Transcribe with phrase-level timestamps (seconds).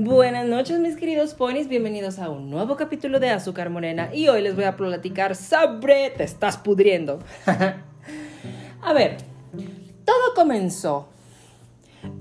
[0.00, 4.42] Buenas noches mis queridos ponis, bienvenidos a un nuevo capítulo de Azúcar Morena y hoy
[4.42, 7.18] les voy a platicar sobre Te estás pudriendo.
[8.80, 9.16] a ver,
[10.04, 11.08] todo comenzó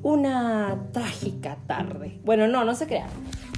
[0.02, 2.20] una trágica tarde.
[2.26, 3.10] Bueno, no, no se crean.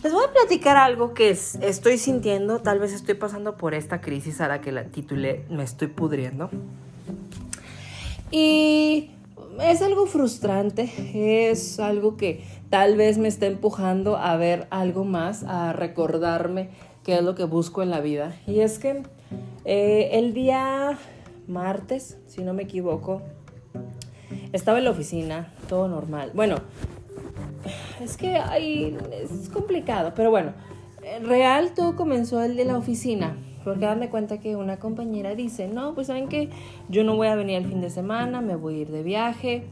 [0.03, 4.41] Les voy a platicar algo que estoy sintiendo, tal vez estoy pasando por esta crisis
[4.41, 6.49] a la que la titulé Me estoy pudriendo.
[8.31, 9.11] Y
[9.61, 10.89] es algo frustrante,
[11.49, 16.69] es algo que tal vez me está empujando a ver algo más, a recordarme
[17.03, 18.35] qué es lo que busco en la vida.
[18.47, 19.03] Y es que
[19.65, 20.97] eh, el día
[21.47, 23.21] martes, si no me equivoco,
[24.53, 26.31] estaba en la oficina, todo normal.
[26.33, 26.57] Bueno,
[28.01, 30.53] es que hay, es complicado, pero bueno,
[31.23, 33.35] real todo comenzó el de la oficina.
[33.63, 36.49] Porque dame cuenta que una compañera dice, no, pues saben que
[36.87, 39.63] yo no voy a venir el fin de semana, me voy a ir de viaje,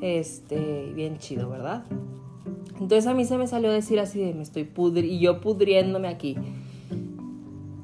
[0.00, 1.84] este, bien chido, ¿verdad?
[2.80, 6.08] Entonces a mí se me salió decir así de me estoy pudri y yo pudriéndome
[6.08, 6.36] aquí.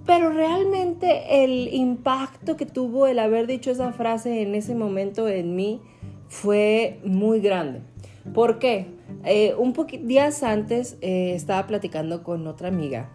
[0.07, 5.55] Pero realmente el impacto que tuvo el haber dicho esa frase en ese momento en
[5.55, 5.81] mí
[6.29, 7.83] fue muy grande.
[8.33, 8.87] ¿Por qué?
[9.25, 13.11] Eh, un días antes eh, estaba platicando con otra amiga,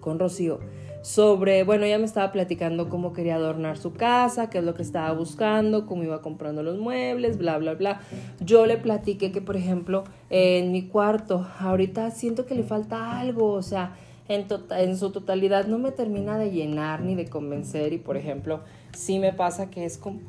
[0.00, 0.60] con Rocío,
[1.02, 4.82] sobre, bueno, ella me estaba platicando cómo quería adornar su casa, qué es lo que
[4.82, 8.00] estaba buscando, cómo iba comprando los muebles, bla, bla, bla.
[8.40, 13.52] Yo le platiqué que, por ejemplo, en mi cuarto, ahorita siento que le falta algo,
[13.52, 13.96] o sea,
[14.28, 18.16] en, tota-, en su totalidad no me termina de llenar ni de convencer y, por
[18.16, 18.60] ejemplo,
[18.92, 20.20] sí me pasa que es como,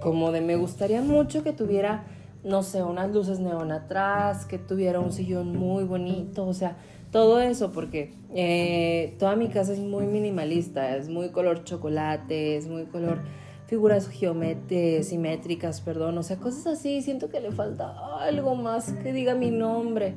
[0.00, 2.04] como de me gustaría mucho que tuviera,
[2.44, 6.76] no sé, unas luces neón atrás, que tuviera un sillón muy bonito, o sea,
[7.10, 12.68] todo eso, porque eh, toda mi casa es muy minimalista, es muy color chocolate, es
[12.68, 13.20] muy color
[13.66, 14.08] figuras
[15.02, 19.50] simétricas, perdón, o sea, cosas así, siento que le falta algo más que diga mi
[19.50, 20.14] nombre.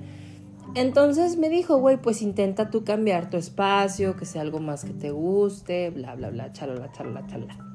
[0.74, 4.94] Entonces me dijo, güey, pues intenta tú cambiar tu espacio, que sea algo más que
[4.94, 7.71] te guste, bla, bla, bla, chalala, chalala, chalala.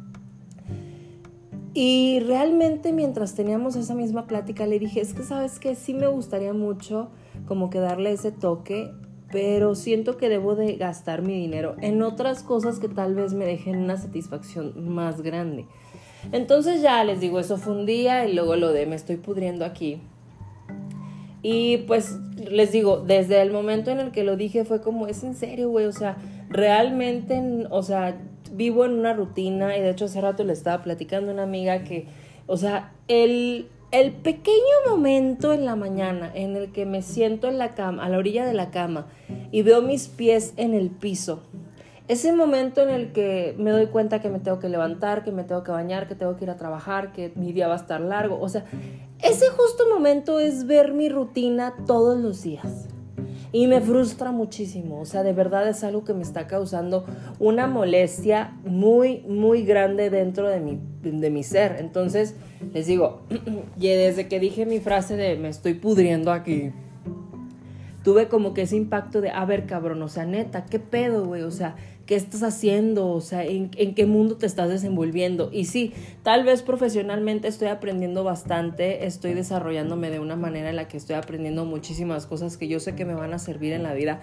[1.79, 6.07] Y realmente mientras teníamos esa misma plática le dije, es que sabes que sí me
[6.07, 7.11] gustaría mucho
[7.47, 8.91] como que darle ese toque
[9.31, 13.45] pero siento que debo de gastar mi dinero en otras cosas que tal vez me
[13.45, 15.67] dejen una satisfacción más grande.
[16.33, 19.65] Entonces ya les digo, eso fue un día y luego lo de me estoy pudriendo
[19.65, 20.01] aquí.
[21.43, 25.23] Y pues les digo, desde el momento en el que lo dije fue como, es
[25.23, 26.17] en serio, güey, o sea,
[26.49, 28.17] realmente, o sea,
[28.57, 31.85] vivo en una rutina y de hecho hace rato le estaba platicando a una amiga
[31.85, 32.07] que,
[32.47, 37.57] o sea, el el pequeño momento en la mañana en el que me siento en
[37.57, 39.07] la cama, a la orilla de la cama
[39.53, 41.41] y veo mis pies en el piso,
[42.09, 45.45] ese momento en el que me doy cuenta que me tengo que levantar, que me
[45.45, 48.01] tengo que bañar, que tengo que ir a trabajar, que mi día va a estar
[48.01, 48.65] largo, o sea,
[49.23, 52.86] ese justo momento es ver mi rutina todos los días.
[53.53, 57.05] Y me frustra muchísimo, o sea, de verdad es algo que me está causando
[57.39, 61.77] una molestia muy, muy grande dentro de mi, de mi ser.
[61.79, 62.35] Entonces,
[62.75, 63.23] les digo,
[63.81, 66.73] y desde que dije mi frase de me estoy pudriendo aquí,
[68.03, 71.43] tuve como que ese impacto de, a ver, cabrón, o sea, neta, ¿qué pedo, güey?
[71.43, 73.09] O sea, ¿qué estás haciendo?
[73.11, 75.51] O sea, ¿en, ¿en, qué mundo te estás desenvolviendo?
[75.53, 80.89] Y sí, tal vez profesionalmente estoy aprendiendo bastante, estoy desarrollándome de una manera en la
[80.89, 83.93] que estoy aprendiendo muchísimas cosas que yo sé que me van a servir en la
[83.93, 84.21] vida.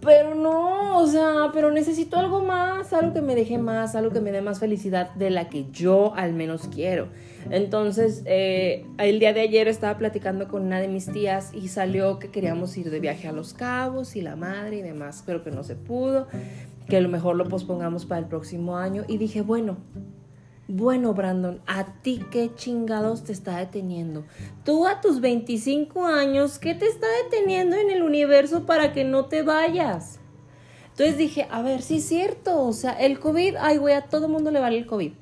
[0.00, 4.20] Pero no, o sea, pero necesito algo más, algo que me deje más, algo que
[4.20, 7.08] me dé más felicidad de la que yo al menos quiero.
[7.50, 12.18] Entonces, eh, el día de ayer estaba platicando con una de mis tías y salió
[12.18, 15.50] que queríamos ir de viaje a Los Cabos y la madre y demás, pero que
[15.50, 16.28] no se pudo,
[16.88, 19.04] que a lo mejor lo pospongamos para el próximo año.
[19.08, 19.78] Y dije, bueno,
[20.70, 24.24] bueno, Brandon, ¿a ti qué chingados te está deteniendo?
[24.64, 29.24] Tú a tus 25 años, ¿qué te está deteniendo en el universo para que no
[29.24, 30.20] te vayas?
[30.90, 34.28] Entonces dije, a ver, sí es cierto, o sea, el COVID, ay, güey, a todo
[34.28, 35.12] mundo le vale el COVID.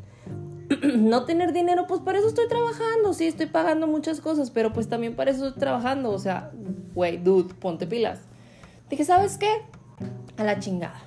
[0.96, 4.88] no tener dinero, pues para eso estoy trabajando, sí, estoy pagando muchas cosas, pero pues
[4.88, 6.50] también para eso estoy trabajando, o sea,
[6.92, 8.18] güey, dude, ponte pilas.
[8.90, 9.62] Dije, ¿sabes qué?
[10.36, 11.00] A la chingada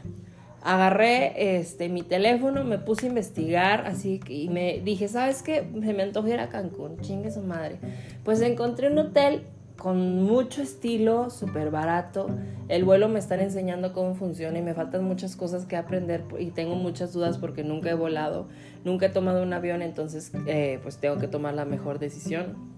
[0.64, 5.68] agarré este, mi teléfono, me puse a investigar, así y me dije, ¿sabes qué?
[5.74, 7.78] Se me antojó ir a Cancún, chingue su madre.
[8.24, 9.44] Pues encontré un hotel
[9.78, 12.30] con mucho estilo, súper barato.
[12.68, 16.52] El vuelo me están enseñando cómo funciona y me faltan muchas cosas que aprender y
[16.52, 18.48] tengo muchas dudas porque nunca he volado,
[18.84, 22.70] nunca he tomado un avión, entonces eh, pues tengo que tomar la mejor decisión.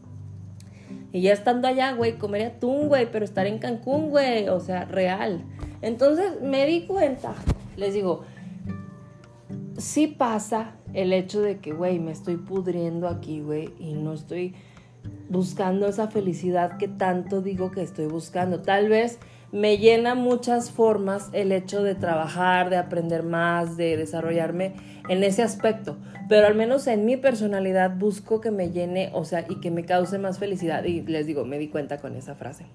[1.12, 4.86] Y ya estando allá, güey, comer atún, güey, pero estar en Cancún, güey, o sea,
[4.86, 5.44] real.
[5.82, 7.34] Entonces me di cuenta
[7.82, 8.22] les digo,
[9.78, 14.54] sí pasa el hecho de que, güey, me estoy pudriendo aquí, güey, y no estoy
[15.30, 18.62] buscando esa felicidad que tanto digo que estoy buscando.
[18.62, 19.18] Tal vez
[19.52, 24.76] me llena muchas formas el hecho de trabajar, de aprender más, de desarrollarme
[25.10, 25.98] en ese aspecto,
[26.30, 29.86] pero al menos en mi personalidad busco que me llene, o sea, y que me
[29.86, 32.68] cause más felicidad y les digo, me di cuenta con esa frase.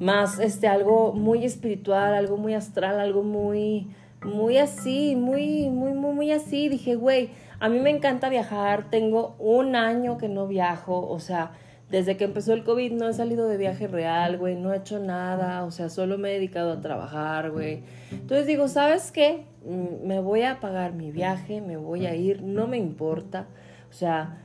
[0.00, 3.88] Más este algo muy espiritual, algo muy astral, algo muy
[4.24, 9.36] muy así, muy muy muy muy así, dije, güey, a mí me encanta viajar, tengo
[9.38, 11.52] un año que no viajo, o sea,
[11.90, 14.98] desde que empezó el COVID no he salido de viaje real, güey, no he hecho
[14.98, 17.84] nada, o sea, solo me he dedicado a trabajar, güey.
[18.10, 19.44] Entonces digo, ¿sabes qué?
[19.64, 23.46] Mm, me voy a pagar mi viaje, me voy a ir, no me importa.
[23.88, 24.42] O sea,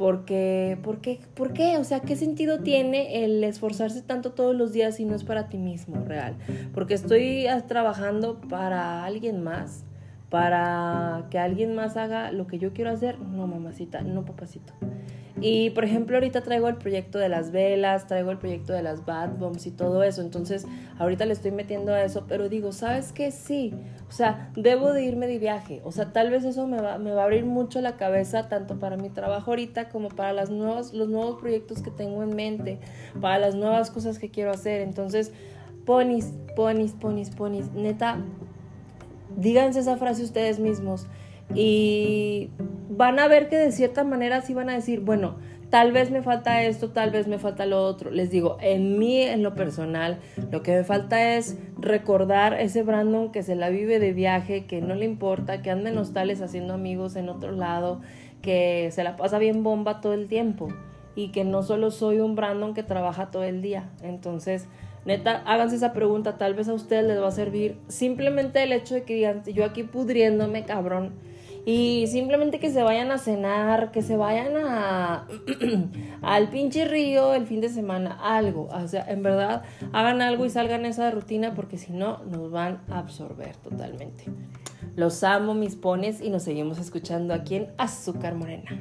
[0.00, 1.20] porque, ¿por qué?
[1.34, 1.76] ¿Por qué?
[1.76, 5.50] O sea, ¿qué sentido tiene el esforzarse tanto todos los días si no es para
[5.50, 6.38] ti mismo, real?
[6.72, 9.84] Porque estoy trabajando para alguien más,
[10.30, 13.18] para que alguien más haga lo que yo quiero hacer.
[13.18, 14.72] No, mamacita, no, papacito.
[15.42, 19.06] Y por ejemplo, ahorita traigo el proyecto de las velas, traigo el proyecto de las
[19.06, 20.20] bad bombs y todo eso.
[20.20, 20.66] Entonces,
[20.98, 23.30] ahorita le estoy metiendo a eso, pero digo, ¿sabes qué?
[23.30, 23.74] Sí.
[24.08, 25.80] O sea, debo de irme de viaje.
[25.84, 28.78] O sea, tal vez eso me va, me va a abrir mucho la cabeza, tanto
[28.78, 32.78] para mi trabajo ahorita como para las nuevas, los nuevos proyectos que tengo en mente,
[33.20, 34.82] para las nuevas cosas que quiero hacer.
[34.82, 35.32] Entonces,
[35.86, 37.72] ponis, ponis, ponis, ponis.
[37.72, 38.18] Neta,
[39.36, 41.06] díganse esa frase ustedes mismos
[41.54, 42.50] y
[42.88, 45.36] van a ver que de cierta manera sí van a decir, bueno,
[45.70, 48.10] tal vez me falta esto, tal vez me falta lo otro.
[48.10, 50.18] Les digo, en mí, en lo personal,
[50.50, 54.80] lo que me falta es recordar ese Brandon que se la vive de viaje, que
[54.80, 58.00] no le importa, que anda en hostales haciendo amigos en otro lado,
[58.42, 60.68] que se la pasa bien bomba todo el tiempo
[61.14, 63.90] y que no solo soy un Brandon que trabaja todo el día.
[64.02, 64.68] Entonces,
[65.04, 68.94] neta, háganse esa pregunta, tal vez a ustedes les va a servir simplemente el hecho
[68.94, 71.12] de que digan, yo aquí pudriéndome, cabrón
[71.66, 75.26] y simplemente que se vayan a cenar, que se vayan a
[76.22, 79.62] al pinche río el fin de semana, algo, o sea, en verdad
[79.92, 84.24] hagan algo y salgan esa rutina porque si no nos van a absorber totalmente.
[84.96, 88.80] Los amo mis pones y nos seguimos escuchando aquí en Azúcar Morena.